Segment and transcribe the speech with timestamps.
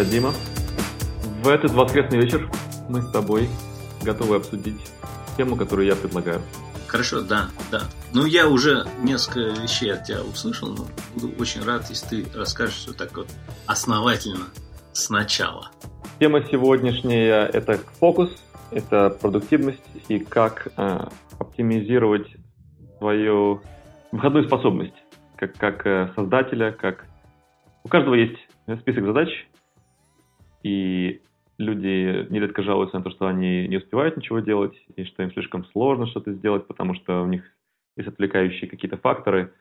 [0.00, 0.32] Привет, Дима.
[1.42, 2.48] В этот воскресный вечер
[2.88, 3.50] мы с тобой
[4.02, 4.80] готовы обсудить
[5.36, 6.40] тему, которую я предлагаю.
[6.86, 7.82] Хорошо, да, да.
[8.14, 12.76] Ну, я уже несколько вещей от тебя услышал, но буду очень рад, если ты расскажешь
[12.76, 13.28] все так вот
[13.66, 14.46] основательно
[14.94, 15.70] сначала.
[16.18, 18.30] Тема сегодняшняя– это фокус,
[18.70, 22.26] это продуктивность и как э, оптимизировать
[22.96, 23.60] свою
[24.12, 24.96] выходную способность
[25.36, 27.04] как, как э, создателя, как
[27.84, 28.38] у каждого есть
[28.80, 29.28] список задач,
[30.62, 31.20] и
[31.58, 35.64] люди нередко жалуются на то, что они не успевают ничего делать, и что им слишком
[35.66, 37.44] сложно что-то сделать, потому что у них
[37.96, 39.52] есть отвлекающие какие-то факторы.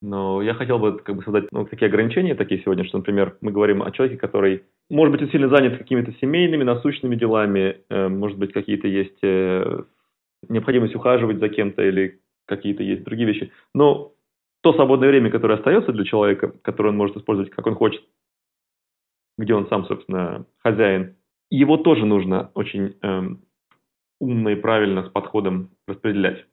[0.00, 3.52] Но я хотел бы как бы создать ну, такие ограничения такие сегодня, что, например, мы
[3.52, 8.36] говорим о человеке, который, может быть, он сильно занят какими-то семейными, насущными делами, э, может
[8.36, 9.82] быть, какие-то есть э,
[10.48, 13.52] необходимость ухаживать за кем-то или какие-то есть другие вещи.
[13.74, 14.12] Но
[14.62, 18.02] то свободное время, которое остается для человека, которое он может использовать, как он хочет,
[19.38, 21.16] где он сам, собственно, хозяин,
[21.50, 23.44] его тоже нужно очень эм,
[24.20, 26.46] умно и правильно с подходом распределять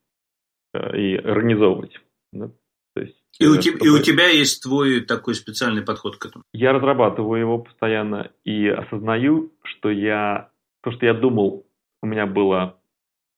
[0.73, 2.00] э, и организовывать.
[2.31, 2.52] Да?
[2.95, 6.44] То есть, и, у тебя, и у тебя есть твой такой специальный подход к этому?
[6.52, 11.66] Я разрабатываю его постоянно и осознаю, что я то, что я думал,
[12.02, 12.80] у меня было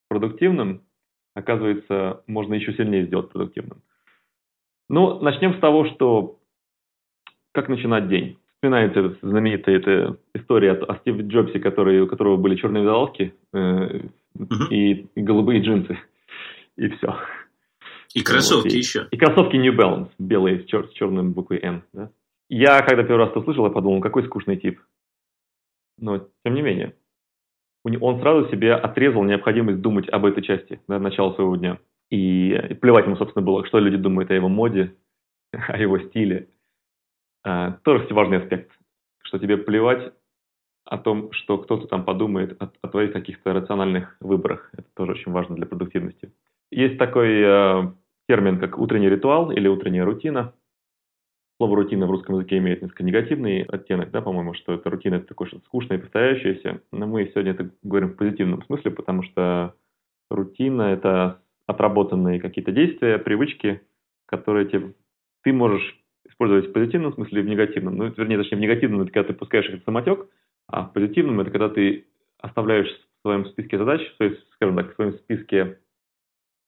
[0.08, 0.84] продуктивным,
[1.36, 3.82] оказывается, можно еще сильнее сделать продуктивным.
[4.90, 6.40] Ну, начнем с того, что
[7.54, 8.38] как начинать день.
[8.62, 14.02] Вспоминается знаменитая эта история о Стиве Джобсе, который, у которого были черные волоски э,
[14.70, 15.98] и, и голубые джинсы.
[16.78, 17.16] И все.
[18.14, 19.08] И кроссовки вот, и, еще.
[19.10, 21.82] И кроссовки New Balance, белые с, чер, с черным буквой N.
[21.92, 22.12] Да?
[22.50, 24.80] Я, когда первый раз это услышал, я подумал, какой скучный тип.
[25.98, 26.94] Но, тем не менее,
[27.84, 31.80] он сразу себе отрезал необходимость думать об этой части, да, начала своего дня.
[32.12, 34.94] И плевать ему, собственно, было, что люди думают о его моде,
[35.52, 36.48] о его стиле.
[37.44, 38.72] А, тоже важный аспект,
[39.24, 40.14] что тебе плевать
[40.86, 44.70] о том, что кто-то там подумает о, о твоих каких-то рациональных выборах.
[44.74, 46.34] Это тоже очень важно для продуктивности.
[46.70, 47.92] Есть такой э,
[48.28, 50.54] термин, как утренний ритуал или утренняя рутина.
[51.58, 55.28] Слово рутина в русском языке имеет несколько негативный оттенок, да, по-моему, что это рутина это
[55.28, 56.82] такое что-то скучное и повторяющееся.
[56.92, 59.76] Но мы сегодня это говорим в позитивном смысле, потому что
[60.30, 63.82] рутина– это отработанные какие-то действия, привычки,
[64.26, 64.94] которые тебе,
[65.44, 66.01] ты можешь
[66.42, 67.98] использовать в позитивном смысле и в негативном.
[67.98, 70.28] Ну, вернее, точнее, в негативном это когда ты пускаешь их самотек,
[70.68, 72.08] а в позитивном это когда ты
[72.40, 75.80] оставляешь в своем списке задач, в своем, скажем так, в своем списке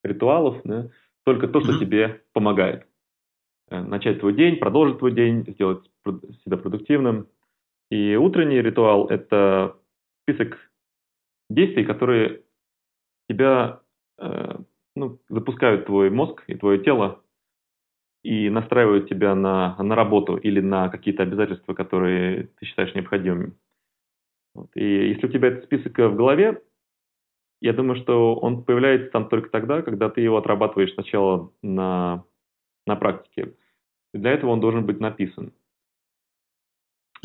[0.03, 0.89] ритуалов, да,
[1.25, 2.85] только то, что тебе помогает.
[3.69, 5.83] Э, начать твой день, продолжить твой день, сделать
[6.43, 7.27] себя продуктивным.
[7.89, 9.75] И утренний ритуал– это
[10.23, 10.57] список
[11.49, 12.43] действий, которые
[13.27, 13.79] тебя
[14.19, 14.57] э,
[14.95, 17.22] ну, запускают твой мозг и твое тело
[18.23, 23.53] и настраивают тебя на, на работу или на какие-то обязательства, которые ты считаешь необходимыми.
[24.55, 24.69] Вот.
[24.75, 26.61] И если у тебя этот список в голове,
[27.61, 32.23] я думаю, что он появляется там только тогда, когда ты его отрабатываешь сначала на,
[32.85, 33.55] на практике.
[34.13, 35.53] И для этого он должен быть написан.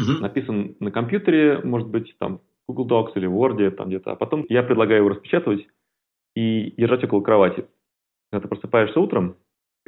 [0.00, 0.20] Mm-hmm.
[0.20, 4.12] Написан на компьютере, может быть, там в Google Docs или Word, там где-то.
[4.12, 5.66] А потом я предлагаю его распечатывать
[6.34, 7.66] и держать около кровати.
[8.30, 9.36] Когда ты просыпаешься утром,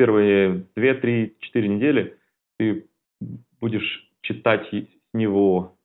[0.01, 2.17] первые 2, 3, 4 недели
[2.59, 2.87] ты
[3.61, 5.77] будешь читать с него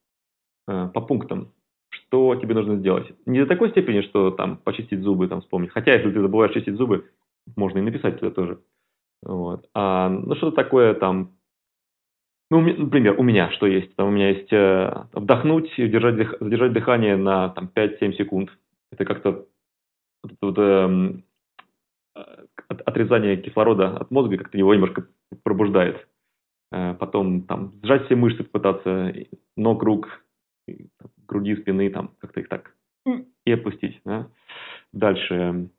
[0.69, 1.51] э, по пунктам,
[1.89, 3.11] что тебе нужно сделать.
[3.25, 5.71] Не до такой степени, что там почистить зубы, там вспомнить.
[5.71, 7.09] Хотя, если ты забываешь чистить зубы,
[7.57, 8.59] можно и написать туда тоже.
[9.21, 9.67] Вот.
[9.73, 11.33] А, ну, что-то такое там,
[12.49, 13.93] ну, например, у меня что есть?
[13.97, 18.49] Там у меня есть э, вдохнуть и держать, задержать дыхание на там, 5-7 секунд.
[18.93, 19.45] Это как-то
[20.23, 21.25] вот, вот, эм,
[22.69, 25.07] э, отрезание кислорода от мозга как-то его немножко
[25.43, 26.07] пробуждает.
[26.71, 29.13] Э, потом там сжать все мышцы, попытаться
[29.55, 30.25] ног, рук,
[31.27, 32.75] груди, спины, там как-то их так
[33.45, 34.01] и опустить.
[34.03, 34.29] Да?
[34.91, 35.69] Дальше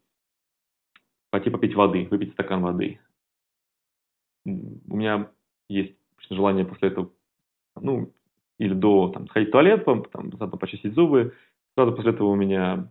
[1.31, 3.01] пойти попить воды, выпить стакан воды.
[4.45, 5.31] У меня
[5.69, 5.97] есть
[6.31, 7.11] желание после этого,
[7.75, 8.13] ну,
[8.59, 11.35] или до, там, сходить в туалет, там, заодно почистить зубы.
[11.75, 12.89] Сразу после этого у меня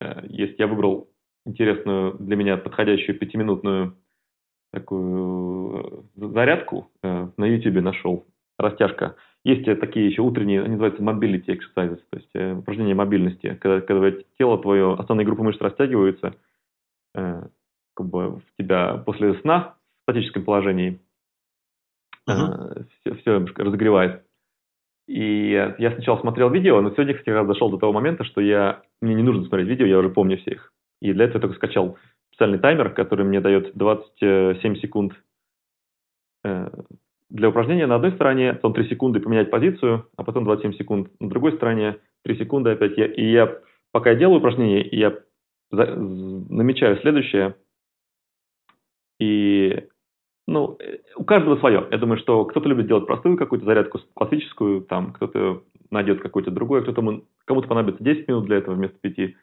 [0.00, 1.10] Э, есть, я выбрал
[1.48, 3.96] интересную для меня подходящую пятиминутную
[4.72, 8.26] такую э, зарядку э, на YouTube нашел,
[8.58, 9.16] растяжка.
[9.44, 14.60] Есть такие еще утренние, они называются mobility exercises, то есть упражнения мобильности, когда, когда тело
[14.60, 16.34] твое, основные группы мышц растягиваются,
[17.14, 21.00] как бы в тебя после сна в статическом положении
[22.28, 22.84] uh-huh.
[23.00, 24.24] все, все разогревает.
[25.06, 28.82] И я сначала смотрел видео, но сегодня, кстати, раз дошел до того момента, что я,
[29.00, 30.72] мне не нужно смотреть видео, я уже помню все их.
[31.00, 31.98] И для этого я только скачал
[32.30, 35.12] специальный таймер, который мне дает 27 секунд
[36.44, 36.70] э,
[37.30, 41.28] для упражнения на одной стороне, потом 3 секунды поменять позицию, а потом 27 секунд на
[41.28, 42.96] другой стороне, 3 секунды опять.
[42.96, 43.58] Я, и я,
[43.92, 45.18] пока я делаю упражнение, я
[45.70, 47.56] за, намечаю следующее.
[49.20, 49.88] И,
[50.46, 50.78] ну,
[51.16, 51.86] у каждого свое.
[51.90, 56.82] Я думаю, что кто-то любит делать простую какую-то зарядку, классическую, там, кто-то найдет какую-то другую,
[56.82, 59.34] кто-то, кому-то понадобится 10 минут для этого вместо 5.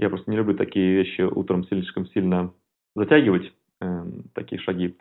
[0.00, 2.52] Я просто не люблю такие вещи утром слишком сильно
[2.96, 4.04] затягивать, э,
[4.34, 4.96] такие шаги.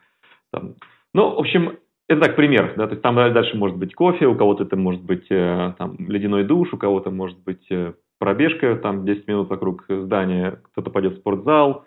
[0.51, 0.75] Там.
[1.13, 1.77] Ну, в общем,
[2.09, 5.03] это так пример, да, то есть там дальше может быть кофе, у кого-то это может
[5.03, 9.85] быть э, там ледяной душ, у кого-то может быть э, пробежка, там 10 минут вокруг
[9.87, 11.85] здания, кто-то пойдет в спортзал,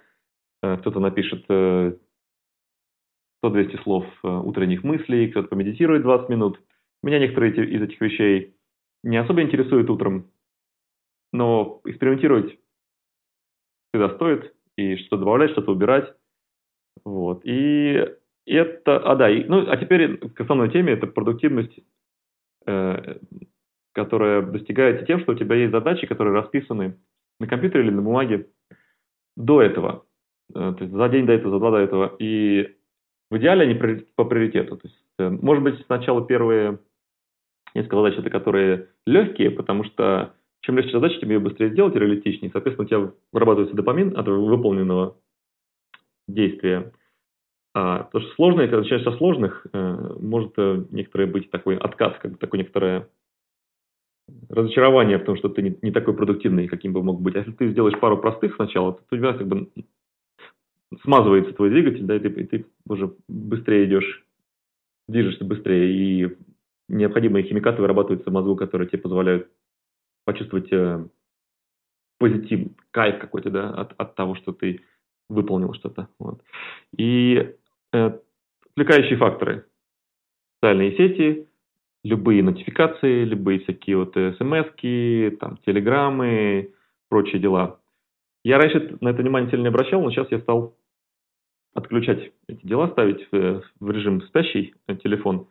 [0.62, 1.98] э, кто-то напишет 100-200
[3.82, 6.60] слов утренних мыслей, кто-то помедитирует 20 минут.
[7.02, 8.54] Меня некоторые из этих вещей
[9.02, 10.30] не особо интересуют утром,
[11.32, 12.56] но экспериментировать
[13.92, 16.12] всегда стоит, и что-то добавлять, что-то убирать.
[17.04, 17.42] Вот.
[17.44, 18.04] И
[18.46, 21.78] это, а да, и, ну, а теперь к основной теме, это продуктивность,
[22.66, 23.18] э,
[23.92, 26.98] которая достигается тем, что у тебя есть задачи, которые расписаны
[27.38, 28.48] на компьютере или на бумаге
[29.36, 30.06] до этого,
[30.54, 32.76] э, то есть за день до этого, за два до этого, и
[33.30, 34.76] в идеале они по приоритету.
[34.76, 36.78] То есть, э, может быть, сначала первые
[37.74, 41.98] несколько задач, это которые легкие, потому что чем легче задача, тем ее быстрее сделать и
[41.98, 42.50] реалистичнее.
[42.52, 45.16] Соответственно, у тебя вырабатывается допамин от выполненного
[46.28, 46.92] действия.
[47.74, 52.14] А, потому что сложное, когда начинаешь со сложных, э, может э, некоторое быть такой отказ,
[52.20, 53.08] как бы такое некоторое
[54.48, 57.34] разочарование в том, что ты не, не такой продуктивный, каким бы мог быть.
[57.34, 59.68] А если ты сделаешь пару простых сначала, то у тебя как бы
[61.02, 64.24] смазывается твой двигатель, да, и ты, и ты уже быстрее идешь,
[65.08, 66.36] движешься быстрее, и
[66.88, 69.48] необходимые химикаты вырабатываются в мозгу, которые тебе позволяют
[70.24, 71.06] почувствовать э,
[72.18, 74.80] позитив, кайф какой-то, да, от, от того, что ты
[75.28, 76.08] выполнил что-то.
[76.18, 76.42] Вот.
[76.96, 77.56] И
[77.92, 78.18] Э,
[78.70, 79.66] отвлекающие факторы.
[80.56, 81.48] Социальные сети,
[82.04, 86.72] любые нотификации, любые всякие вот смс там, телеграммы,
[87.08, 87.80] прочие дела.
[88.44, 90.74] Я раньше на это внимание сильно не обращал, но сейчас я стал
[91.74, 95.48] отключать эти дела, ставить в, в режим спящий телефон.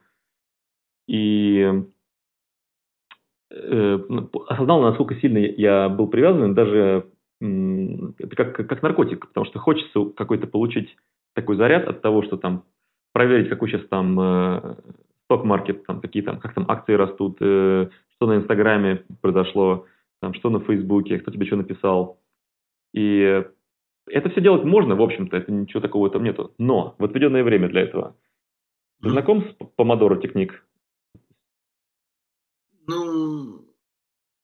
[1.08, 1.70] И
[3.52, 4.00] э,
[4.48, 7.06] осознал, насколько сильно я был привязан, даже
[7.42, 10.96] это как, как наркотик, потому что хочется какой-то получить
[11.34, 12.66] такой заряд от того, что там
[13.14, 14.76] проверить, какой сейчас там э,
[15.26, 19.88] сток-маркет, там какие там, как там акции растут, э, что на Инстаграме произошло,
[20.22, 22.20] там, что на Фейсбуке, кто тебе что написал.
[22.94, 23.44] И
[24.08, 26.54] это все делать можно, в общем-то, это ничего такого там нету.
[26.58, 28.16] Но в отведенное время для этого.
[29.02, 30.64] Ты знаком с Помодоро техник?
[32.92, 33.66] Ну,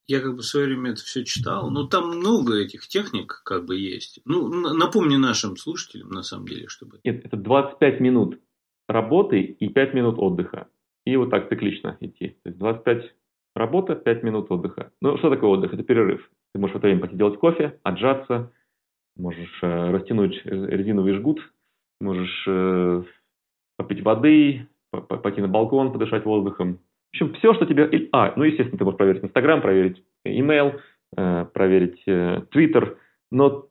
[0.07, 1.69] я как бы в свое время это все читал.
[1.69, 4.21] Ну, там много этих техник как бы есть.
[4.25, 6.99] Ну, напомни нашим слушателям, на самом деле, чтобы...
[7.03, 8.39] Нет, это 25 минут
[8.87, 10.67] работы и 5 минут отдыха.
[11.05, 12.37] И вот так циклично идти.
[12.43, 13.13] То есть 25
[13.55, 14.91] работа, 5 минут отдыха.
[15.01, 15.73] Ну, что такое отдых?
[15.73, 16.29] Это перерыв.
[16.53, 18.51] Ты можешь в это время пойти делать кофе, отжаться,
[19.17, 21.41] можешь э, растянуть резиновый жгут,
[21.99, 23.03] можешь э,
[23.75, 26.79] попить воды, пойти на балкон, подышать воздухом,
[27.11, 28.09] в общем, все, что тебе...
[28.11, 30.79] А, ну, естественно, ты можешь проверить Инстаграм, проверить email,
[31.15, 32.95] э, проверить Twitter, э,
[33.31, 33.67] но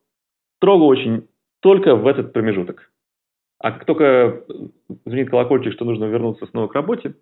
[0.56, 1.28] строго очень
[1.60, 2.90] только в этот промежуток.
[3.58, 4.44] А как только
[5.04, 7.14] звонит колокольчик, что нужно вернуться снова к работе,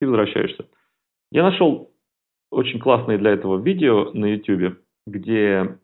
[0.00, 0.66] ты возвращаешься.
[1.30, 1.90] Я нашел
[2.50, 5.78] очень классное для этого видео на YouTube, где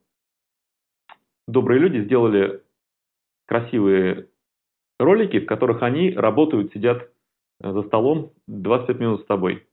[1.47, 2.63] добрые люди сделали
[3.47, 4.29] красивые
[4.99, 7.18] ролики, в которых они работают, сидят Э,
[7.61, 9.67] за столом 25 минут с тобой.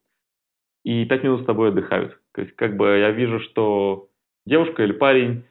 [0.83, 2.19] И 5 минут с тобой отдыхают.
[2.33, 4.09] То есть, как бы я вижу, что
[4.45, 5.43] девушка или парень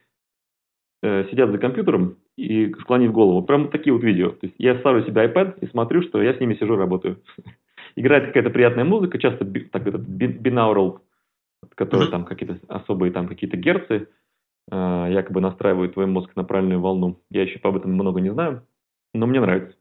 [1.03, 3.43] э, сидят за компьютером и склонив голову.
[3.43, 4.31] Прям такие вот видео.
[4.31, 7.23] То есть я ставлю себе iPad и смотрю, что я с ними сижу, работаю.
[7.97, 11.01] Играет какая-то приятная музыка, часто так, этот binaural,
[11.75, 14.09] который там какие-то особые там какие-то герцы,
[14.71, 17.21] э, якобы настраивают твой мозг на правильную волну.
[17.31, 18.67] Я еще об этом много не знаю,
[19.13, 19.77] но мне нравится.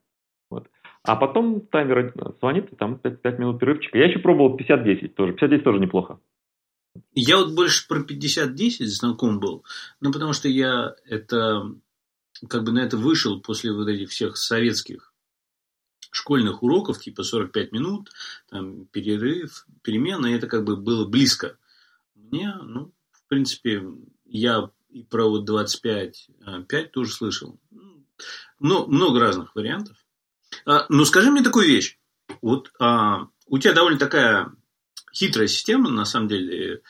[1.04, 3.98] А потом таймер звонит, и там 5, 5 минут перерывчика.
[3.98, 5.34] Я еще пробовал 50-10 тоже.
[5.34, 6.20] 50-10 тоже неплохо.
[7.14, 9.64] Я вот больше про 50-10 знаком был,
[10.00, 11.74] ну, потому что я это,
[12.48, 15.12] как бы на это вышел после вот этих всех советских
[16.12, 18.12] школьных уроков, типа 45 минут,
[18.50, 21.58] там, перерыв, перемена, и это как бы было близко.
[22.16, 23.84] Мне, ну, в принципе,
[24.26, 26.30] я и про вот 25,
[26.70, 27.60] 5 тоже слышал.
[28.60, 29.98] Ну, много разных вариантов.
[30.66, 31.98] А, ну, скажи мне такую вещь.
[32.42, 34.52] Вот а, у тебя довольно такая
[35.14, 36.82] хитрая система, на самом деле.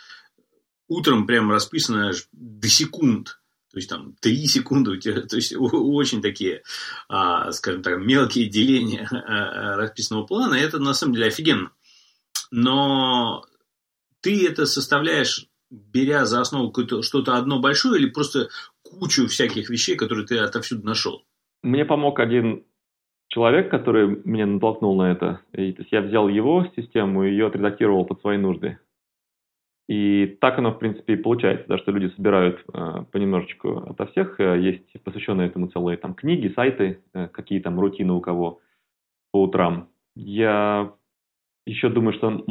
[0.88, 3.40] Утром прям расписана до секунд
[3.72, 6.64] То есть там 3 секунды у тебя, то есть очень такие,
[7.08, 11.72] а, скажем так, мелкие деления а, а, расписанного плана, это на самом деле офигенно.
[12.52, 13.46] Но
[14.22, 18.50] ты это составляешь, беря за основу что-то одно большое или просто
[18.84, 21.26] кучу всяких вещей, которые ты отовсюду нашел?
[21.64, 22.66] Мне помог один
[23.34, 25.42] человек, который меня натолкнул на это.
[25.54, 28.78] И, то есть я взял его систему и ее отредактировал под свои нужды.
[29.90, 34.40] И так оно, в принципе, и получается, да, что люди собирают э, понемножечку ото всех.
[34.40, 38.62] Э, есть посвященные этому целые там книги, сайты, э, какие там рутины у кого
[39.32, 39.90] по утрам.
[40.16, 40.94] Я
[41.66, 42.44] еще думаю, что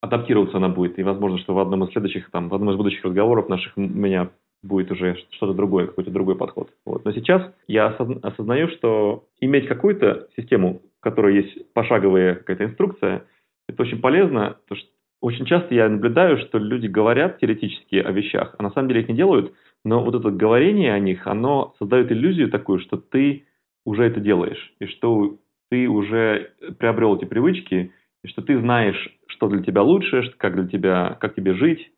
[0.00, 0.98] адаптироваться она будет.
[0.98, 4.30] И возможно, что в одном из следующих, там, в одном из будущих разговоров наших меня
[4.62, 6.70] будет уже что-то другое, какой-то другой подход.
[6.84, 7.04] Вот.
[7.04, 13.24] Но сейчас я осознаю, что иметь какую-то систему, в которой есть пошаговая какая-то инструкция,
[13.68, 18.54] это очень полезно, потому что очень часто я наблюдаю, что люди говорят теоретически о вещах,
[18.58, 19.52] а на самом деле их не делают,
[19.84, 23.44] но вот это говорение о них, оно создает иллюзию такую, что ты
[23.84, 25.38] уже это делаешь, и что
[25.70, 30.66] ты уже приобрел эти привычки, и что ты знаешь, что для тебя лучше, как для
[30.66, 31.90] тебя, как тебе жить.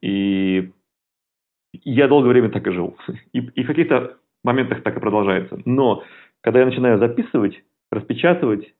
[0.00, 0.70] И
[1.72, 2.96] я долгое время так и жил.
[3.32, 5.60] И, и в каких-то моментах так и продолжается.
[5.64, 6.04] Но
[6.40, 8.74] когда я начинаю записывать, распечатывать,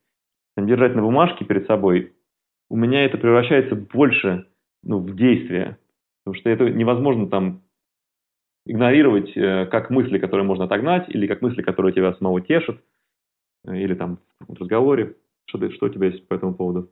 [0.57, 2.13] держать на бумажке перед собой,
[2.71, 4.47] у меня это превращается больше
[4.83, 5.79] ну, в действие.
[6.25, 7.63] Потому что это невозможно там
[8.67, 12.81] игнорировать э, как мысли, которые можно отогнать, или как мысли, которые тебя самого тешат,
[13.67, 15.15] э, или там в разговоре.
[15.49, 16.91] Что, ты, что у тебя есть по этому поводу?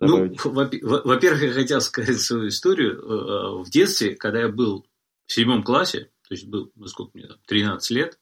[0.00, 3.00] Ну, во-первых, я хотел сказать свою историю.
[3.00, 4.86] Э, в детстве, когда я был
[5.26, 8.18] в седьмом классе, то есть был, ну, сколько мне, 13 лет,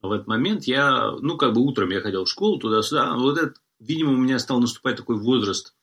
[0.00, 3.54] в этот момент я, ну, как бы утром я ходил в школу туда-сюда, вот это
[3.84, 5.74] видимо, у меня стал наступать такой возраст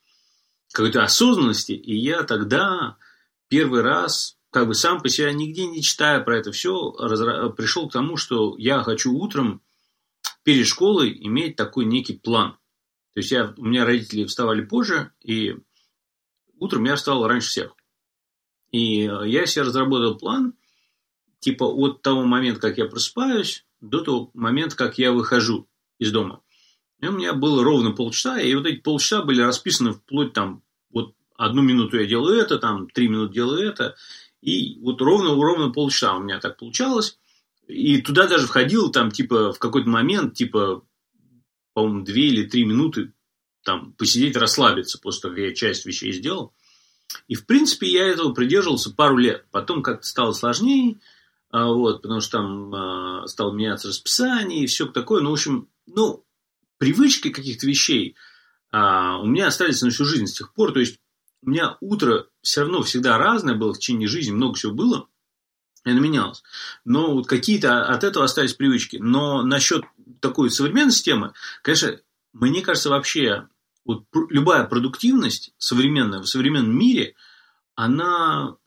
[0.72, 2.98] какой-то осознанности, и я тогда
[3.50, 7.50] первый раз, как бы сам по себе, нигде не читая про это все, разра...
[7.50, 9.62] пришел к тому, что я хочу утром
[10.44, 12.58] перед школой иметь такой некий план.
[13.14, 15.56] То есть я, у меня родители вставали позже, и
[16.58, 17.76] утром я встал раньше всех.
[18.72, 20.54] И я себе разработал план,
[21.40, 25.68] типа от того момента, как я просыпаюсь, до того момента, как я выхожу
[26.00, 26.42] из дома.
[27.00, 31.16] И у меня было ровно полчаса, и вот эти полчаса были расписаны вплоть там, вот
[31.36, 33.96] одну минуту я делаю это, там три минуты делаю это,
[34.42, 37.18] и вот ровно, ровно полчаса у меня так получалось.
[37.68, 40.84] И туда даже входил там, типа, в какой-то момент, типа,
[41.74, 43.14] по-моему, две или три минуты
[43.64, 46.54] там посидеть, расслабиться после того, как я часть вещей сделал.
[47.28, 49.46] И, в принципе, я этого придерживался пару лет.
[49.52, 51.00] Потом как-то стало сложнее,
[51.50, 55.22] а, вот, потому что там а, стало меняться расписание и все такое.
[55.22, 56.26] Ну, в общем, ну,
[56.78, 58.16] привычки каких-то вещей
[58.72, 60.72] а, у меня остались на всю жизнь с тех пор.
[60.72, 61.00] То есть
[61.44, 65.08] у меня утро все равно всегда разное было в течение жизни, много всего было,
[65.84, 66.44] оно менялось.
[66.86, 68.98] Но вот какие-то от этого остались привычки.
[68.98, 69.84] Но насчет
[70.20, 71.34] такой современной системы,
[71.64, 72.00] конечно,
[72.34, 73.48] мне кажется, вообще
[73.86, 77.16] вот любая продуктивность современная в современном мире,
[77.76, 78.58] она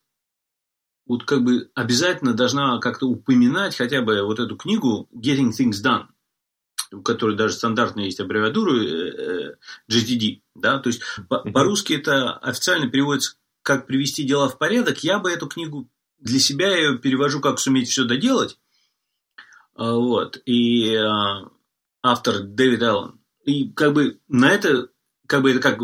[1.06, 6.06] вот как бы обязательно должна как-то упоминать хотя бы вот эту книгу Getting Things Done
[6.94, 9.56] у которой даже стандартная есть аббревиатура э,
[9.90, 15.02] GTD, да, то есть по-русски это официально переводится как привести дела в порядок.
[15.02, 15.88] Я бы эту книгу
[16.25, 18.59] для себя ее перевожу как суметь все доделать.
[19.75, 20.40] А, вот.
[20.47, 21.50] И а,
[22.02, 23.21] автор Дэвид Аллен.
[23.45, 24.88] И как бы на это,
[25.26, 25.78] как бы это как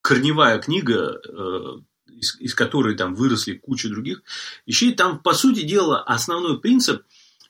[0.00, 4.22] корневая книга, э, из, из которой там выросли куча других
[4.66, 4.94] вещей.
[4.94, 7.02] Там, по сути дела, основной принцип,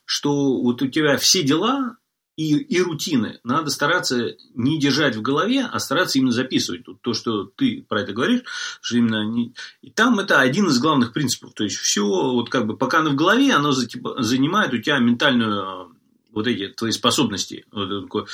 [0.03, 1.97] что вот у тебя все дела
[2.35, 6.83] и, и рутины надо стараться не держать в голове, а стараться именно записывать.
[6.83, 8.41] Тут то, что ты про это говоришь,
[8.81, 9.53] что именно не...
[9.81, 11.53] И там это один из главных принципов.
[11.53, 15.95] То есть все, вот как бы пока оно в голове, оно занимает у тебя ментальную
[16.31, 17.65] вот эти твои способности.
[17.71, 18.25] Вот такой,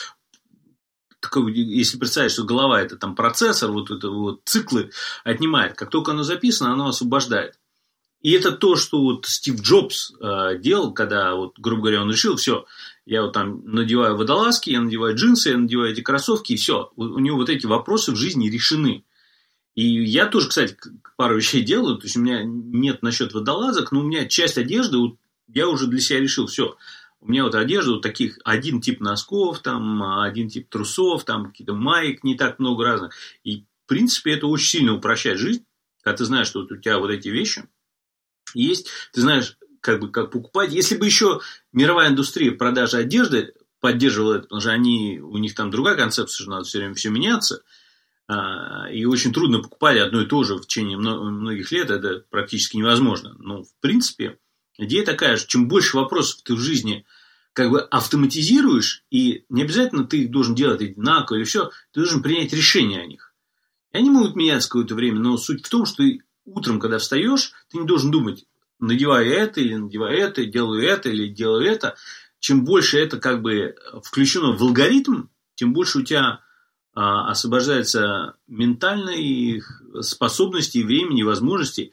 [1.19, 4.91] такой, если представить, что голова это там процессор, вот это вот циклы
[5.25, 5.75] отнимает.
[5.75, 7.59] Как только оно записано, оно освобождает.
[8.21, 12.35] И это то, что вот Стив Джобс э, делал, когда, вот, грубо говоря, он решил,
[12.35, 12.65] все,
[13.09, 16.91] я вот там надеваю водолазки, я надеваю джинсы, я надеваю эти кроссовки, и все.
[16.95, 19.03] У, у него вот эти вопросы в жизни решены.
[19.73, 20.77] И я тоже, кстати,
[21.17, 21.97] пару вещей делаю.
[21.97, 25.15] То есть у меня нет насчет водолазок, но у меня часть одежды, вот,
[25.47, 26.77] я уже для себя решил, все.
[27.19, 31.73] У меня вот одежда вот таких, один тип носков, там, один тип трусов, там, какие-то
[31.73, 33.15] маек, не так много разных.
[33.43, 35.65] И, в принципе, это очень сильно упрощает жизнь,
[36.03, 37.65] когда ты знаешь, что вот у тебя вот эти вещи–
[38.53, 40.73] есть, ты знаешь, как бы как покупать.
[40.73, 41.41] Если бы еще
[41.73, 46.51] мировая индустрия продажи одежды поддерживала это, потому что они, у них там другая концепция, что
[46.51, 47.63] надо все время все меняться,
[48.27, 52.77] а, и очень трудно покупать одно и то же в течение многих лет, это практически
[52.77, 53.35] невозможно.
[53.39, 54.37] Но, в принципе,
[54.81, 57.05] Идея такая же, чем больше вопросов ты в жизни
[57.51, 62.23] как бы автоматизируешь, и не обязательно ты их должен делать одинаково или все, ты должен
[62.23, 63.33] принять решение о них.
[63.91, 66.03] И они могут меняться какое-то время, но суть в том, что
[66.45, 68.45] утром, когда встаешь, ты не должен думать,
[68.79, 71.95] надеваю это или надеваю это, делаю это или делаю это.
[72.39, 76.39] Чем больше это как бы включено в алгоритм, тем больше у тебя
[76.93, 79.61] а, освобождается ментальной
[80.01, 81.91] способности, и времени, и возможностей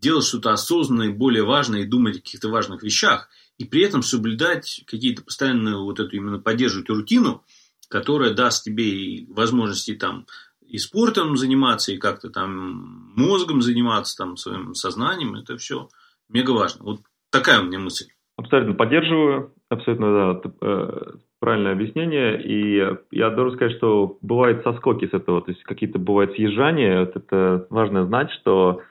[0.00, 4.82] делать что-то осознанное, более важное и думать о каких-то важных вещах, и при этом соблюдать
[4.86, 7.44] какие-то постоянную вот эту именно поддерживать рутину,
[7.88, 10.26] которая даст тебе и возможности там
[10.60, 15.88] и спортом заниматься, и как-то там мозгом заниматься, там своим сознанием, это все
[16.28, 16.84] мега важно.
[16.84, 18.06] Вот такая у меня мысль.
[18.36, 21.02] Абсолютно поддерживаю, абсолютно да, э,
[21.40, 22.42] правильное объяснение.
[22.42, 27.00] И я должен сказать, что бывают соскоки с этого, то есть какие-то бывают съезжания.
[27.00, 28.82] Вот это важно знать, что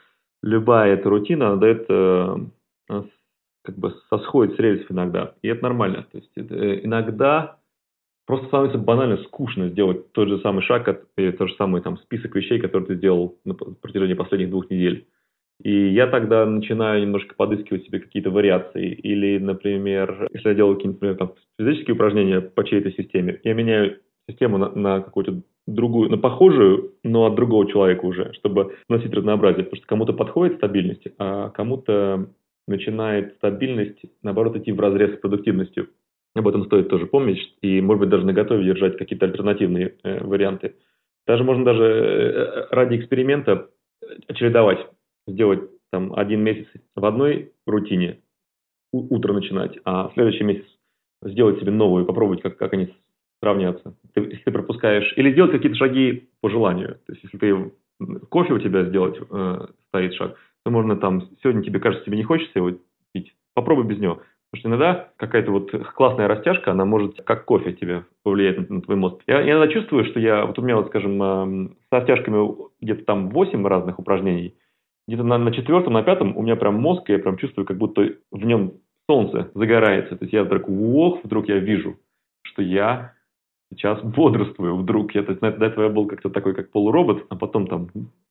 [0.42, 2.38] любая эта рутина она дает э,
[3.66, 5.34] как бы сосходит с рельсов иногда.
[5.42, 6.06] И это нормально.
[6.12, 7.58] То есть это, э, иногда
[8.26, 10.88] просто становится банально скучно сделать тот же самый шаг,
[11.18, 15.08] и тот же самый там список вещей, которые ты сделал на протяжении последних двух недель.
[15.64, 18.92] И я тогда начинаю немножко подыскивать себе какие-то вариации.
[18.92, 24.00] Или, например, если я делаю какие-то, например, там, физические упражнения по чьей-то системе, я меняю
[24.30, 29.64] систему на, на какую-то другую, на похожую, но от другого человека уже, чтобы носить разнообразие.
[29.64, 32.28] Потому что кому-то подходит стабильность, а кому-то
[32.68, 35.90] начинает стабильность, наоборот, идти в разрез с продуктивностью.
[36.36, 40.22] Об этом стоит тоже помнить и, может быть, даже на готове держать какие-то альтернативные э,
[40.22, 40.76] варианты.
[41.26, 43.70] Даже можно даже э, ради эксперимента
[44.34, 44.86] чередовать,
[45.28, 48.20] сделать там один месяц в одной рутине,
[48.92, 50.66] утро начинать, а следующий месяц
[51.24, 52.94] сделать себе новую, попробовать, как, как они
[53.42, 53.96] сравнятся.
[54.14, 57.00] Ты, если ты пропускаешь, или сделать какие-то шаги по желанию.
[57.06, 57.72] То есть, если ты
[58.30, 62.24] кофе у тебя сделать, э, стоит шаг, то можно там, сегодня тебе кажется, тебе не
[62.24, 62.72] хочется его
[63.14, 64.22] пить, попробуй без него.
[64.52, 68.82] Потому что иногда какая-то вот классная растяжка, она может как кофе тебе повлиять на, на
[68.82, 69.22] твой мозг.
[69.28, 73.06] Я, я иногда чувствую, что я, вот у меня вот, скажем, э, с растяжками где-то
[73.06, 74.56] там 8 разных упражнений,
[75.08, 78.14] где-то на, на четвертом, на пятом у меня прям мозг, я прям чувствую, как будто
[78.32, 78.74] в нем
[79.10, 80.16] солнце загорается.
[80.16, 81.98] То есть я вдруг, ох, вдруг я вижу,
[82.44, 83.14] что я
[83.72, 85.14] сейчас бодрствую вдруг.
[85.16, 87.90] Я, то есть, до этого я был как-то такой, как полуробот, а потом там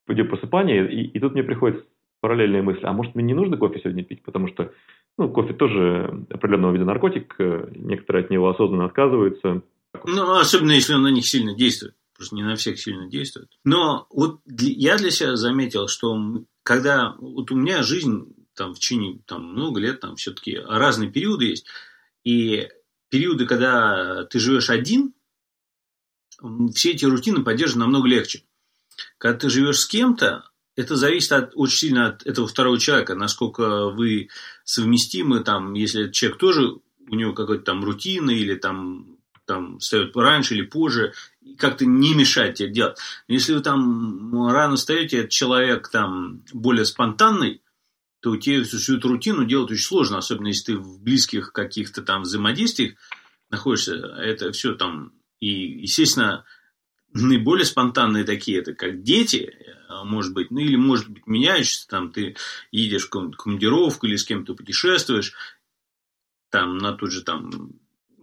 [0.09, 1.87] идет просыпание, и, и тут мне приходит
[2.21, 4.73] параллельные мысли, а может мне не нужно кофе сегодня пить, потому что
[5.19, 9.63] ну, кофе тоже определенного вида наркотик, э, некоторые от него осознанно отказываются.
[10.07, 11.95] Ну, особенно если он на них сильно действует.
[12.17, 13.51] Просто не на всех сильно действует.
[13.65, 16.17] Но вот я для себя заметил, что
[16.63, 21.47] когда вот у меня жизнь там в течение там, много лет, там все-таки разные периоды
[21.47, 21.67] есть.
[22.23, 22.69] И
[23.09, 25.13] периоды, когда ты живешь один,
[26.75, 28.45] все эти рутины поддерживать намного легче.
[29.19, 33.89] Когда ты живешь с кем-то, это зависит от, очень сильно от этого второго человека, насколько
[33.91, 34.29] вы
[34.65, 39.14] совместимы, там, если человек тоже, у него какая-то там рутина или там,
[39.47, 41.13] там встает раньше или позже,
[41.59, 42.99] как-то не мешать тебе делать.
[43.29, 47.63] Если вы там рано встаете, этот человек там более спонтанный,
[48.21, 52.03] то тебе всю, всю эту рутину делать очень сложно, особенно если ты в близких каких-то
[52.03, 52.95] там взаимодействиях
[53.51, 53.95] находишься.
[53.95, 56.45] Это все там, и, естественно,
[57.13, 59.55] наиболее спонтанные такие, это как дети,
[59.89, 62.37] а, может быть, ну или может быть меняющиеся, там ты
[62.73, 65.35] едешь в командировку или с кем-то путешествуешь,
[66.51, 67.73] там на тот же там,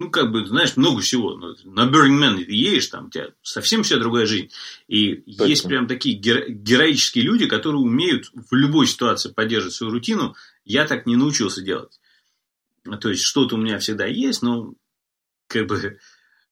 [0.02, 1.36] ну как бы, знаешь, много всего.
[1.36, 4.50] Ну, на Burning Man ты едешь, там у тебя совсем вся другая жизнь.
[4.88, 5.44] И Точно.
[5.44, 10.36] есть прям такие геро- героические люди, которые умеют в любой ситуации поддерживать свою рутину.
[10.66, 12.00] Я так не научился делать.
[13.00, 14.74] То есть что-то у меня всегда есть, но
[15.48, 16.00] как бы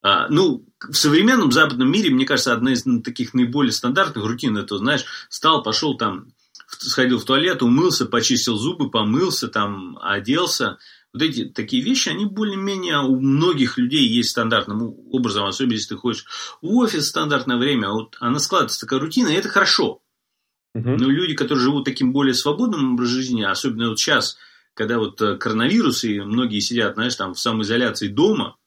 [0.03, 4.77] а, ну, в современном западном мире, мне кажется, одна из таких наиболее стандартных рутин, это,
[4.77, 6.33] знаешь, встал, пошел там,
[6.67, 10.77] сходил в туалет, умылся, почистил зубы, помылся, там, оделся.
[11.11, 15.95] Вот эти такие вещи, они более-менее у многих людей есть стандартным образом, особенно если ты
[15.95, 16.25] ходишь
[16.61, 20.01] в офис в стандартное время, а вот она складывается такая рутина, и это хорошо.
[20.75, 20.87] Угу.
[20.87, 24.37] Но люди, которые живут таким более свободным образом жизни, особенно вот сейчас,
[24.75, 28.57] когда вот э, коронавирус, и многие сидят, знаешь, там в самоизоляции дома,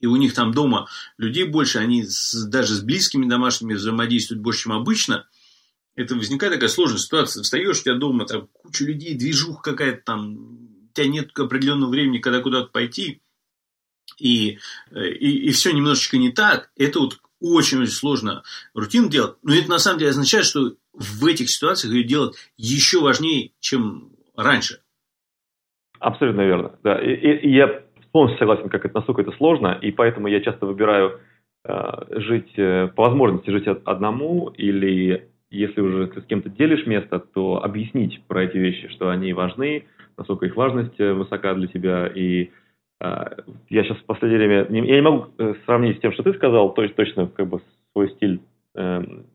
[0.00, 4.62] и у них там дома людей больше, они с, даже с близкими домашними взаимодействуют больше,
[4.62, 5.26] чем обычно,
[5.96, 7.42] это возникает такая сложная ситуация.
[7.42, 12.40] Встаешь, у тебя дома там куча людей, движуха какая-то там, тебя нет определенного времени, когда
[12.40, 13.20] куда-то пойти,
[14.18, 14.58] и,
[14.92, 16.70] и, и все немножечко не так.
[16.76, 18.42] Это вот очень-очень сложно
[18.74, 19.36] рутину делать.
[19.42, 24.10] Но это на самом деле означает, что в этих ситуациях ее делать еще важнее, чем
[24.36, 24.80] раньше.
[26.00, 26.78] Абсолютно верно.
[26.82, 27.00] Да.
[27.00, 27.82] И, и, и я
[28.12, 31.20] полностью согласен, как это, насколько это сложно, и поэтому я часто выбираю
[31.64, 37.18] э, жить, э, по возможности жить одному, или если уже ты с кем-то делишь место,
[37.18, 39.86] то объяснить про эти вещи, что они важны,
[40.18, 42.06] насколько их важность высока для тебя.
[42.06, 42.50] И
[43.00, 44.66] я сейчас в последнее время...
[44.70, 45.26] Я не могу
[45.64, 47.60] сравнить с тем, что ты сказал, то есть точно как бы
[47.92, 48.40] свой стиль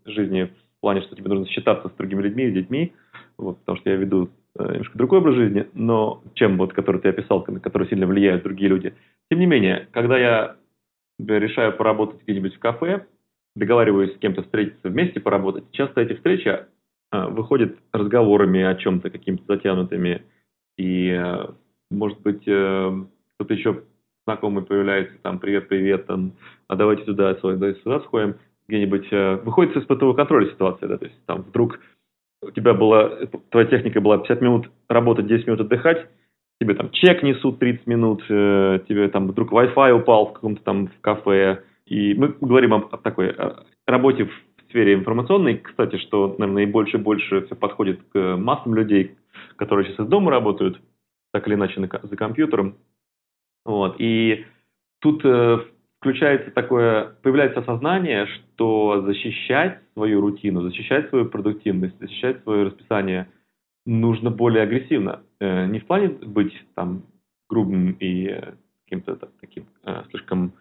[0.05, 2.93] жизни в плане, что тебе нужно считаться с другими людьми, с детьми,
[3.37, 7.43] вот, потому что я веду немножко другой образ жизни, но чем вот, который ты описал,
[7.47, 8.93] на который сильно влияют другие люди.
[9.31, 10.55] Тем не менее, когда я
[11.19, 13.05] решаю поработать где-нибудь в кафе,
[13.55, 16.65] договариваюсь с кем-то встретиться вместе поработать, часто эти встречи
[17.11, 20.23] выходят разговорами о чем-то, какими-то затянутыми,
[20.77, 21.53] и, а,
[21.91, 23.03] может быть, э,
[23.35, 23.83] кто-то еще
[24.25, 26.33] знакомый появляется, там, привет-привет, там,
[26.67, 28.35] а давайте туда, сюда, сюда сходим,
[28.67, 31.79] где-нибудь, э, выходит из испытывого контроля ситуация, да, то есть там вдруг
[32.41, 36.07] у тебя была, твоя техника была 50 минут работать, 10 минут отдыхать,
[36.59, 40.87] тебе там чек несут 30 минут, э, тебе там вдруг Wi-Fi упал в каком-то там
[40.87, 43.35] в кафе, и мы говорим о, о такой
[43.85, 44.31] работе в
[44.69, 49.15] сфере информационной, кстати, что, наверное, и больше и больше все подходит к массам людей,
[49.55, 50.79] которые сейчас из дома работают,
[51.31, 52.77] так или иначе за компьютером.
[53.65, 53.95] Вот.
[53.99, 54.45] И
[54.99, 55.59] тут э,
[55.99, 63.29] включается такое, появляется осознание, что защищать свою рутину, защищать свою продуктивность, защищать свое расписание
[63.85, 65.23] нужно более агрессивно.
[65.39, 67.03] Э, не в плане быть там
[67.49, 68.53] грубым и э,
[68.85, 70.53] каким-то таким э, слишком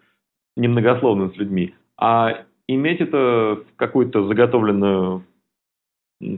[0.55, 5.25] немногословным с людьми, а иметь это в какую-то заготовленную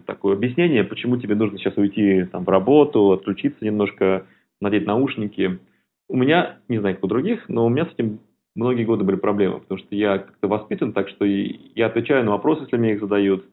[0.05, 4.25] такое объяснение, почему тебе нужно сейчас уйти там, в работу, отключиться немножко,
[4.61, 5.59] надеть наушники.
[6.07, 8.19] У меня, не знаю, как у других, но у меня с этим
[8.55, 12.63] многие годы были проблемы, потому что я как-то воспитан так, что я отвечаю на вопросы,
[12.63, 13.45] если мне их задают.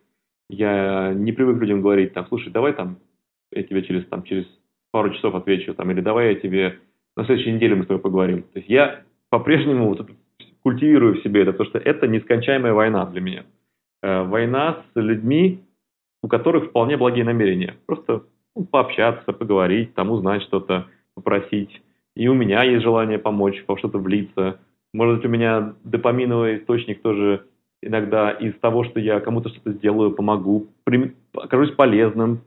[0.48, 2.98] Я не привык людям говорить, там, слушай, давай там,
[3.50, 4.46] я тебе через, там, через
[4.90, 6.78] пару часов отвечу, там, или давай я тебе
[7.16, 8.42] на следующей неделе мы с тобой поговорим.
[8.42, 10.08] То есть я по-прежнему вот
[10.62, 13.44] культивирую в себе это, потому что это нескончаемая война для меня.
[14.02, 15.60] Э, война с людьми,
[16.22, 17.76] у которых вполне благие намерения.
[17.86, 21.82] Просто ну, пообщаться, поговорить, там узнать что-то, попросить.
[22.14, 24.60] И у меня есть желание помочь, во что-то влиться.
[24.92, 27.46] Может быть, у меня допаминовый источник тоже
[27.82, 30.68] иногда из того, что я кому-то что-то сделаю, помогу,
[31.34, 32.42] окажусь полезным,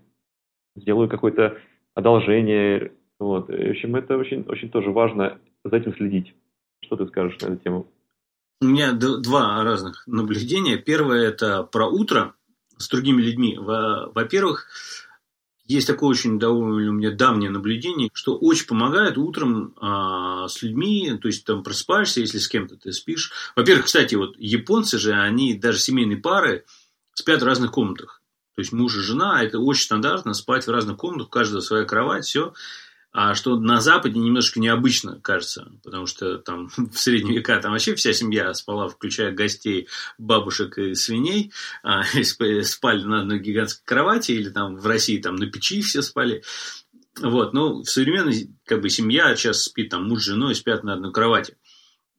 [0.75, 1.57] сделаю какое-то
[1.93, 2.93] одолжение.
[3.19, 3.47] Вот.
[3.47, 6.33] В общем, это очень, очень тоже важно за этим следить.
[6.83, 7.87] Что ты скажешь на эту тему?
[8.61, 10.77] У меня два разных наблюдения.
[10.77, 12.35] Первое– это про утро
[12.77, 13.57] с другими людьми.
[13.57, 14.67] Во-первых,
[15.65, 21.17] есть такое очень довольно у меня давнее наблюдение, что очень помогает утром а, с людьми,
[21.19, 23.31] то есть там просыпаешься, если с кем-то ты спишь.
[23.55, 26.65] Во-первых, кстати, вот японцы же, они даже семейные пары
[27.13, 28.21] спят в разных комнатах.
[28.55, 31.83] То есть муж и жена, это очень стандартно, спать в разных комнатах, у каждого своя
[31.83, 32.53] кровать, все.
[33.17, 37.95] А что на Западе немножко необычно, кажется, потому что там в средние века там вообще
[37.95, 42.03] вся семья спала, включая гостей, бабушек и свиней, а,
[42.63, 46.43] спали на одной гигантской кровати, или там в России там на печи все спали.
[47.21, 50.95] Вот, но в современной как бы семья сейчас спит там муж с женой спят на
[50.95, 51.55] одной кровати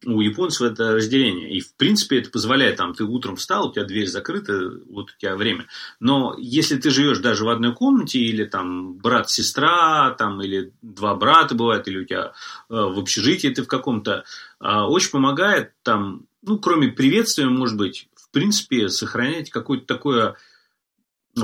[0.05, 1.51] у японцев это разделение.
[1.57, 5.19] И, в принципе, это позволяет, там, ты утром встал, у тебя дверь закрыта, вот у
[5.19, 5.67] тебя время.
[5.99, 11.55] Но если ты живешь даже в одной комнате, или там брат-сестра, там, или два брата
[11.55, 12.31] бывают, или у тебя э,
[12.69, 14.23] в общежитии ты в каком-то,
[14.59, 20.35] э, очень помогает там, ну, кроме приветствия, может быть, в принципе, сохранять какое-то такое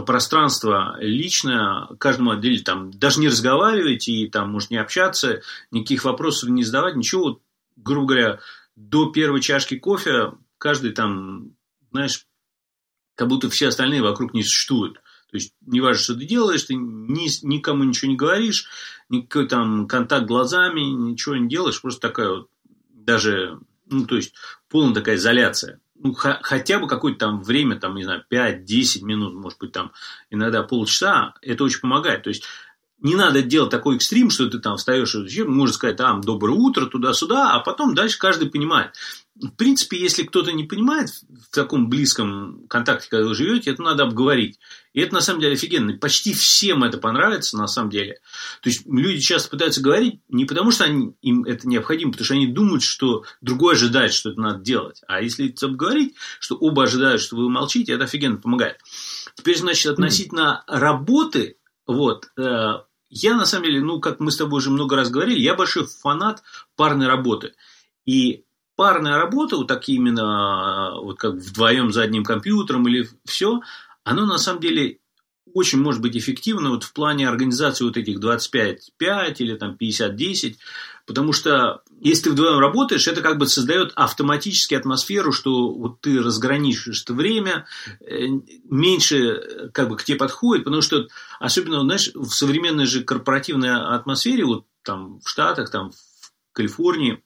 [0.06, 6.50] пространство личное, каждому отделе, там, даже не разговаривать и там, может, не общаться, никаких вопросов
[6.50, 7.39] не задавать, ничего,
[7.76, 8.40] грубо говоря,
[8.76, 11.56] до первой чашки кофе каждый там,
[11.92, 12.26] знаешь,
[13.16, 14.96] как будто все остальные вокруг не существуют.
[15.30, 18.68] То есть, не важно, что ты делаешь, ты ни, никому ничего не говоришь,
[19.10, 22.50] никакой там контакт глазами, ничего не делаешь, просто такая вот,
[22.90, 24.36] даже, ну, то есть,
[24.70, 25.80] полная такая изоляция.
[25.96, 29.92] Ну, хотя бы какое-то там время, там, не знаю, 5-10 минут, может быть, там,
[30.30, 32.24] иногда полчаса, это очень помогает.
[32.24, 32.44] То есть,
[33.04, 35.13] не надо делать такой экстрим, что ты там встаешь,
[35.46, 38.96] можно сказать, там, доброе утро, туда-сюда, а потом дальше каждый понимает.
[39.36, 44.04] В принципе, если кто-то не понимает в таком близком контакте, когда вы живете, это надо
[44.04, 44.60] обговорить.
[44.94, 45.98] И это на самом деле офигенно.
[45.98, 48.20] Почти всем это понравится на самом деле.
[48.62, 52.36] То есть люди часто пытаются говорить не потому, что они, им это необходимо, потому что
[52.36, 55.02] они думают, что другой ожидает, что это надо делать.
[55.08, 58.78] А если это обговорить, что оба ожидают, что вы молчите, это офигенно помогает.
[59.36, 62.76] Теперь, значит, относительно работы, вот, э,
[63.13, 65.86] я, на самом деле, ну, как мы с тобой уже много раз говорили, я большой
[65.86, 66.43] фанат
[66.76, 67.54] парной работы.
[68.06, 68.43] И
[68.76, 73.62] парная работа, вот так именно, вот как вдвоем за одним компьютером или все,
[74.04, 74.99] оно на самом деле
[75.54, 80.56] очень может быть эффективно вот в плане организации вот этих 25-5 или там 50-10,
[81.06, 86.20] потому что если ты вдвоем работаешь, это как бы создает автоматически атмосферу, что вот ты
[86.20, 87.66] разграничиваешь это время,
[88.02, 88.28] э,
[88.70, 91.08] меньше как бы к тебе подходит, потому что
[91.39, 97.24] особенно, знаешь, в современной же корпоративной атмосфере, вот там в Штатах, там в Калифорнии,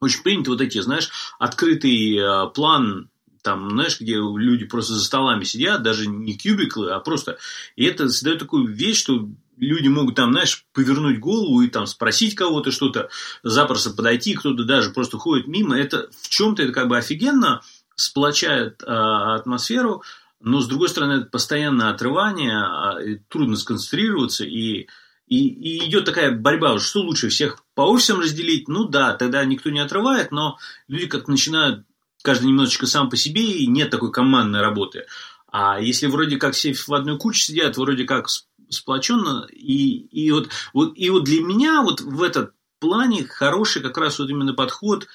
[0.00, 3.10] очень принято вот эти, знаешь, открытый э, план
[3.42, 7.38] там, знаешь, где люди просто за столами сидят, даже не кубиклы, а просто...
[7.76, 12.34] И это создает такую вещь, что люди могут там, знаешь, повернуть голову и там спросить
[12.34, 13.08] кого-то что-то,
[13.42, 15.78] запросто подойти, кто-то даже просто ходит мимо.
[15.78, 17.62] Это в чем-то это как бы офигенно
[17.96, 20.02] сплочает а, атмосферу,
[20.40, 22.98] но с другой стороны, это постоянное отрывание, а,
[23.28, 24.86] трудно сконцентрироваться, и,
[25.26, 29.70] и, и идет такая борьба, что лучше всех по офисам разделить, ну да, тогда никто
[29.70, 31.84] не отрывает, но люди как-то начинают
[32.22, 35.06] каждый немножечко сам по себе, и нет такой командной работы.
[35.50, 38.26] А если вроде как все в одной куче сидят, вроде как
[38.68, 43.96] сплоченно, и, и, вот, вот, и вот для меня вот в этот плане хороший как
[43.96, 45.08] раз вот именно подход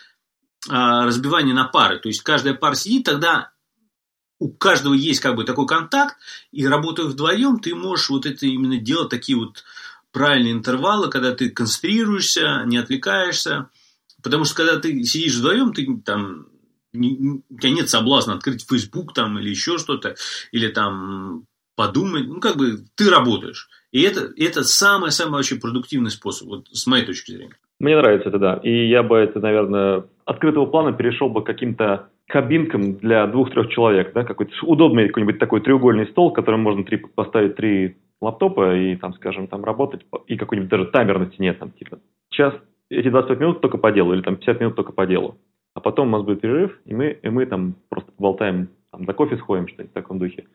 [0.69, 1.99] а, разбивания на пары.
[1.99, 3.51] То есть каждая пара сидит, тогда
[4.39, 6.17] у каждого есть как бы такой контакт,
[6.51, 9.63] и работая вдвоем, ты можешь вот это именно делать такие вот
[10.11, 13.69] правильные интервалы, когда ты концентрируешься, не отвлекаешься.
[14.21, 16.47] Потому что когда ты сидишь вдвоем, ты там
[16.93, 20.15] не, у тебя нет соблазна открыть Facebook там или еще что-то,
[20.51, 23.67] или там подумать, ну, как бы ты работаешь.
[23.91, 27.55] И это, это самый-самый вообще продуктивный способ, вот с моей точки зрения.
[27.79, 28.59] Мне нравится это, да.
[28.63, 34.13] И я бы это, наверное, открытого плана перешел бы к каким-то кабинкам для двух-трех человек,
[34.13, 38.95] да, какой-то удобный какой-нибудь такой треугольный стол, в котором можно три, поставить три лаптопа и
[38.95, 42.53] там, скажем, там работать, и какой-нибудь даже таймер на стене, там, типа, час,
[42.89, 45.37] эти 25 минут только по делу, или там 50 минут только по делу.
[45.75, 49.13] А потом у нас будет перерыв, и мы, и мы там просто поболтаем, там, за
[49.13, 50.45] кофе сходим, что-нибудь в таком духе.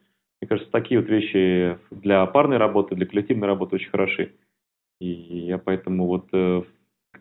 [0.40, 4.32] Мне кажется, такие вот вещи для парной работы, для коллективной работы очень хороши.
[5.00, 6.62] И я поэтому вот, э,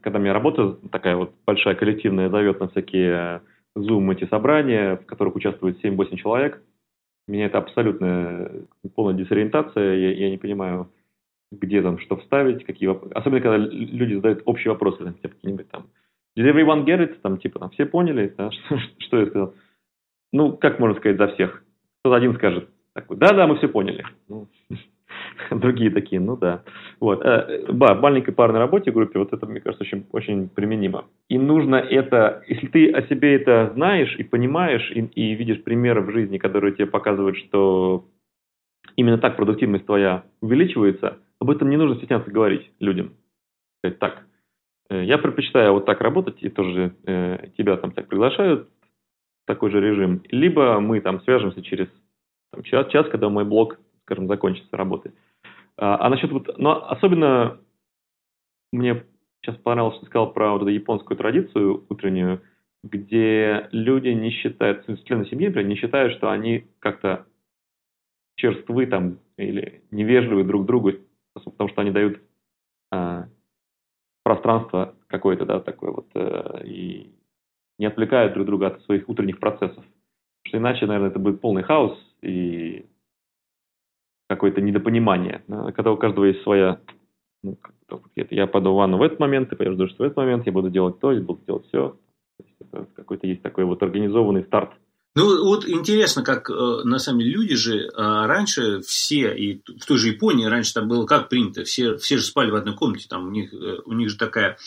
[0.02, 3.42] когда меня работа такая вот большая коллективная зовет на всякие
[3.76, 6.62] Zoom эти собрания, в которых участвует 7-8 человек,
[7.28, 8.52] меня это абсолютно
[8.96, 10.90] полная дезориентация, я, я не понимаю,
[11.52, 13.14] где там что вставить, какие вопросы.
[13.14, 15.88] Особенно, когда люди задают общие вопросы, там, типа, какие-нибудь там,
[16.38, 17.16] Did everyone get it?
[17.24, 18.52] Там, типа, там, все поняли, да,
[19.00, 19.56] что, я сказал.
[20.32, 21.64] Ну, как можно сказать за всех?
[22.02, 24.06] Кто-то один скажет, такой, да-да, мы все поняли.
[24.30, 24.48] Ну,
[25.52, 26.64] другие такие, ну да.
[27.00, 27.26] Вот.
[27.26, 31.06] Э, да, в маленькой парной работе группе вот это, мне кажется, очень, очень применимо.
[31.28, 36.02] И нужно это, если ты о себе это знаешь и понимаешь, и, и видишь примеры
[36.02, 38.06] в жизни, которые тебе показывают, что
[38.96, 43.14] именно так продуктивность твоя увеличивается, об этом не нужно стесняться говорить людям.
[44.00, 44.37] Так, э,
[44.90, 48.70] я предпочитаю вот так работать, и тоже э, тебя там так приглашают,
[49.46, 50.22] такой же режим.
[50.30, 51.88] Либо мы там свяжемся через
[52.52, 55.14] там, час, час, когда мой блог, скажем, закончится работать.
[55.78, 57.60] А, а насчет вот, но особенно
[58.72, 59.04] мне
[59.42, 62.42] сейчас понравилось, что ты сказал про вот эту японскую традицию утреннюю,
[62.84, 67.26] где люди не считают, члены семьи, например, не считают, что они как-то
[68.36, 70.94] черствы там или невежливы друг другу,
[71.34, 72.20] потому что они дают
[72.92, 73.28] а,
[74.28, 77.14] пространство какое-то, да, такое вот, а, и
[77.80, 79.86] не отвлекают друг друга от своих утренних процессов.
[80.44, 82.86] Потому что иначе, наверное, это будет полный хаос и
[84.28, 85.44] какое-то недопонимание.
[85.48, 86.82] Когда у каждого есть своя...
[87.42, 87.56] Ну,
[88.16, 90.70] я пойду в ванну в этот момент, ты пойдешь в в этот момент, я буду
[90.70, 91.96] делать то, я буду делать все.
[92.96, 94.72] какой-то есть такой вот организованный старт.
[95.18, 99.84] Ну, вот интересно, как э, на самом деле люди же э, раньше все, и в
[99.88, 103.08] той же Японии раньше там было как принято, все, все же спали в одной комнате,
[103.10, 104.60] там у них, э, у них же такая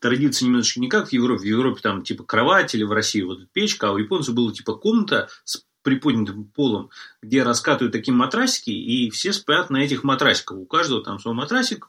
[0.00, 1.42] традиция немножечко не как в Европе.
[1.42, 4.74] В Европе там типа кровать или в России вот печка, а у японцев была типа
[4.74, 6.90] комната с приподнятым полом,
[7.22, 10.58] где раскатывают такие матрасики, и все спят на этих матрасиках.
[10.58, 11.86] У каждого там свой матрасик.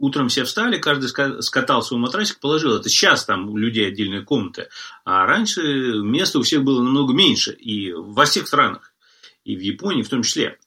[0.00, 1.10] Утром все встали, каждый
[1.42, 2.74] скатал свой матрасик, положил.
[2.74, 4.70] Это сейчас там у людей отдельные комнаты.
[5.04, 5.60] А раньше
[6.00, 7.52] места у всех было намного меньше.
[7.52, 8.94] И во всех странах.
[9.44, 10.58] И в Японии в том числе.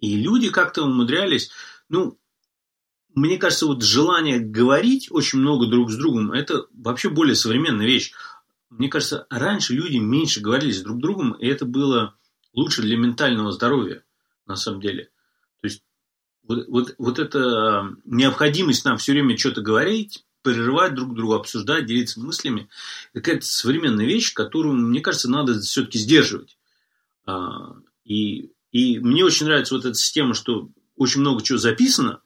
[0.00, 1.50] И люди как-то умудрялись,
[1.88, 2.18] ну,
[3.14, 8.12] мне кажется, вот желание говорить очень много друг с другом, это вообще более современная вещь.
[8.68, 12.16] Мне кажется, раньше люди меньше говорили с друг другом, и это было
[12.52, 14.04] лучше для ментального здоровья,
[14.44, 15.08] на самом деле.
[16.46, 22.20] Вот, вот, вот эта необходимость нам все время что-то говорить, прерывать друг друга, обсуждать, делиться
[22.20, 22.68] мыслями,
[23.14, 26.58] какая-то современная вещь, которую, мне кажется, надо все-таки сдерживать.
[27.26, 32.20] А, и, и мне очень нравится вот эта система, что очень много чего записано,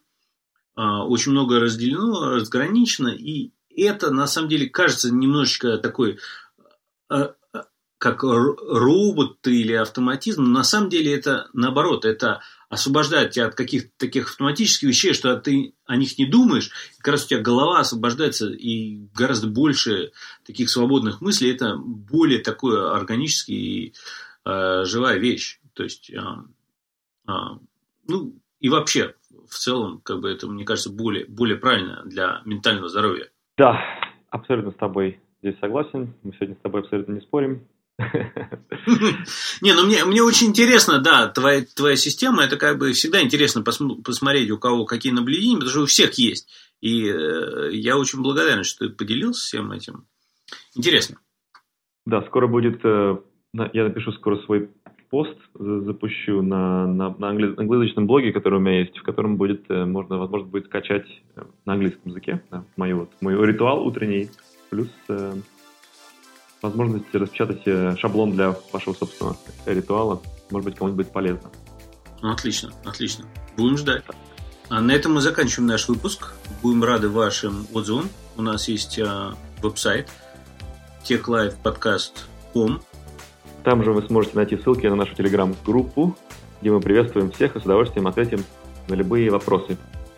[0.75, 6.17] а, очень много разделено, разграничено, и это на самом деле кажется немножечко такой
[7.09, 7.35] а,
[7.97, 13.89] как роботы или автоматизм, но на самом деле это наоборот, это освобождает тебя от каких-то
[13.97, 17.79] таких автоматических вещей, что ты о них не думаешь, и как раз у тебя голова
[17.79, 20.11] освобождается, и гораздо больше
[20.45, 23.93] таких свободных мыслей, это более такое органический и
[24.45, 25.59] э, живая вещь.
[25.73, 26.19] То есть, э,
[27.27, 27.31] э,
[28.07, 29.15] ну, и вообще,
[29.47, 33.29] в целом, как бы это, мне кажется, более, более правильно для ментального здоровья.
[33.57, 33.79] Да,
[34.29, 36.13] абсолютно с тобой здесь согласен.
[36.23, 37.65] Мы сегодня с тобой абсолютно не спорим.
[39.61, 43.61] Не, ну мне, мне очень интересно, да, твоя, твоя система, это как бы всегда интересно
[43.61, 46.47] пос- посмотреть, у кого какие наблюдения, потому что у всех есть.
[46.79, 50.05] И э, я очень благодарен, что ты поделился всем этим.
[50.75, 51.17] Интересно.
[52.05, 53.17] Да, скоро будет, э,
[53.73, 54.69] я напишу скоро свой
[55.09, 59.85] пост, запущу на, на, на англоязычном блоге, который у меня есть, в котором будет, э,
[59.85, 64.29] можно, возможно, будет скачать э, на английском языке да, мой, вот, мой ритуал утренний,
[64.69, 65.33] плюс э,
[66.61, 70.21] возможность распечатать э, шаблон для вашего собственного ритуала.
[70.49, 71.49] Может быть, кому-нибудь будет полезно.
[72.21, 73.25] Ну, отлично, отлично.
[73.55, 74.03] Будем ждать.
[74.69, 76.33] А на этом мы заканчиваем наш выпуск.
[76.61, 78.09] Будем рады вашим отзывам.
[78.35, 80.09] У нас есть э, веб-сайт
[81.07, 82.81] techlifepodcast.com.
[83.63, 86.17] Там же вы сможете найти ссылки на нашу телеграм-группу,
[86.61, 88.43] где мы приветствуем всех и с удовольствием ответим
[88.87, 89.77] на любые вопросы.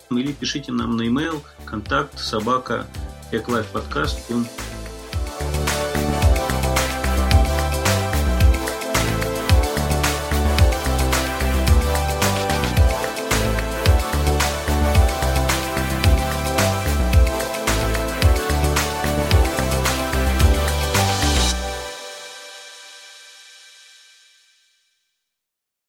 [0.10, 2.88] Или пишите нам на e-mail контакт собака
[3.32, 4.69] techlifepodcast.com